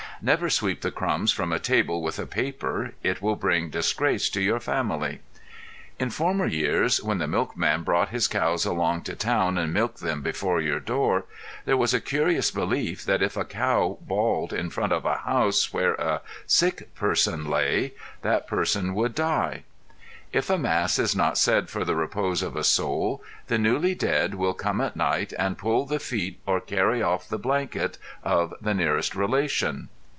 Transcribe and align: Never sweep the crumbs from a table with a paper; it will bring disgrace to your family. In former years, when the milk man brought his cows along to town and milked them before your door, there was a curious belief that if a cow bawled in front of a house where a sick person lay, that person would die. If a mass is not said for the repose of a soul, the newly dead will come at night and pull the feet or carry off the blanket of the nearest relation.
Never 0.23 0.51
sweep 0.51 0.81
the 0.81 0.91
crumbs 0.91 1.31
from 1.31 1.51
a 1.51 1.57
table 1.57 1.99
with 2.03 2.19
a 2.19 2.27
paper; 2.27 2.93
it 3.01 3.23
will 3.23 3.35
bring 3.35 3.71
disgrace 3.71 4.29
to 4.29 4.39
your 4.39 4.59
family. 4.59 5.21
In 5.97 6.11
former 6.11 6.45
years, 6.45 7.01
when 7.01 7.17
the 7.17 7.25
milk 7.27 7.57
man 7.57 7.81
brought 7.81 8.09
his 8.09 8.27
cows 8.27 8.63
along 8.63 9.01
to 9.05 9.15
town 9.15 9.57
and 9.57 9.73
milked 9.73 9.99
them 10.01 10.21
before 10.21 10.61
your 10.61 10.79
door, 10.79 11.25
there 11.65 11.75
was 11.75 11.91
a 11.91 11.99
curious 11.99 12.51
belief 12.51 13.03
that 13.05 13.23
if 13.23 13.35
a 13.35 13.43
cow 13.43 13.97
bawled 13.99 14.53
in 14.53 14.69
front 14.69 14.93
of 14.93 15.05
a 15.05 15.15
house 15.25 15.73
where 15.73 15.95
a 15.95 16.21
sick 16.45 16.93
person 16.93 17.49
lay, 17.49 17.95
that 18.21 18.45
person 18.45 18.93
would 18.93 19.15
die. 19.15 19.63
If 20.31 20.51
a 20.51 20.57
mass 20.59 20.99
is 20.99 21.15
not 21.15 21.35
said 21.35 21.67
for 21.67 21.83
the 21.83 21.95
repose 21.95 22.43
of 22.43 22.55
a 22.55 22.63
soul, 22.63 23.23
the 23.47 23.57
newly 23.57 23.95
dead 23.95 24.35
will 24.35 24.53
come 24.53 24.81
at 24.81 24.95
night 24.95 25.33
and 25.39 25.57
pull 25.57 25.87
the 25.87 25.97
feet 25.99 26.39
or 26.45 26.61
carry 26.61 27.01
off 27.01 27.27
the 27.27 27.39
blanket 27.39 27.97
of 28.23 28.53
the 28.61 28.75
nearest 28.75 29.15
relation. 29.15 29.89